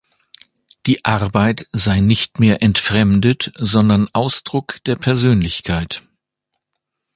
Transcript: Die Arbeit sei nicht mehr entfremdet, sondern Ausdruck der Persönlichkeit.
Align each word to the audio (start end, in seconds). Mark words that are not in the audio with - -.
Die 0.87 1.05
Arbeit 1.05 1.67
sei 1.73 1.99
nicht 1.99 2.39
mehr 2.39 2.63
entfremdet, 2.63 3.51
sondern 3.59 4.09
Ausdruck 4.13 4.83
der 4.87 4.95
Persönlichkeit. 4.95 6.01